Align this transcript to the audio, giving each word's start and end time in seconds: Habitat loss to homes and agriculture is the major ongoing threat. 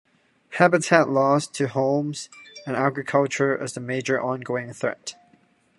Habitat 0.53 1.09
loss 1.09 1.45
to 1.49 1.67
homes 1.67 2.27
and 2.65 2.75
agriculture 2.75 3.55
is 3.55 3.73
the 3.73 3.79
major 3.81 4.19
ongoing 4.19 4.73
threat. 4.73 5.13